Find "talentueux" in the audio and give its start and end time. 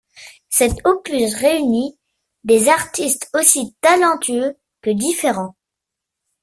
3.83-4.57